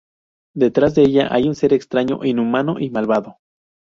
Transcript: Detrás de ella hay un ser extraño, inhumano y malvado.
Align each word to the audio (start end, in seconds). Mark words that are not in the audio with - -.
Detrás 0.55 0.95
de 0.95 1.03
ella 1.03 1.27
hay 1.29 1.47
un 1.47 1.53
ser 1.53 1.73
extraño, 1.73 2.25
inhumano 2.25 2.79
y 2.79 2.89
malvado. 2.89 3.37